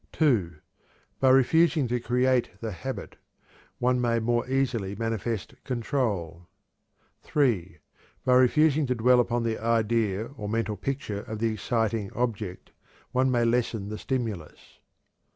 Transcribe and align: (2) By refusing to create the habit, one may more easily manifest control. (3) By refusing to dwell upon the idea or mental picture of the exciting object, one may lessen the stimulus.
(2) 0.13 0.55
By 1.19 1.29
refusing 1.29 1.87
to 1.87 1.99
create 1.99 2.59
the 2.59 2.71
habit, 2.71 3.17
one 3.77 4.01
may 4.01 4.17
more 4.17 4.49
easily 4.49 4.95
manifest 4.95 5.53
control. 5.63 6.47
(3) 7.21 7.77
By 8.25 8.33
refusing 8.33 8.87
to 8.87 8.95
dwell 8.95 9.19
upon 9.19 9.43
the 9.43 9.59
idea 9.59 10.25
or 10.37 10.49
mental 10.49 10.75
picture 10.75 11.19
of 11.21 11.37
the 11.37 11.53
exciting 11.53 12.11
object, 12.13 12.71
one 13.11 13.29
may 13.29 13.45
lessen 13.45 13.89
the 13.89 13.99
stimulus. 13.99 14.79